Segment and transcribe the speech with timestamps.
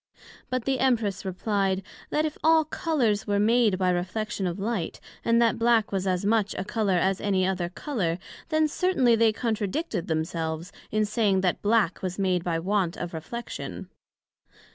[0.49, 5.39] But the Empress replied, That if all Colours were made by reflection of light, and
[5.43, 8.17] that Black was as much a colour as any other colour;
[8.49, 13.89] then certainly they contradicted themselves in saying that black was made by want of reflection.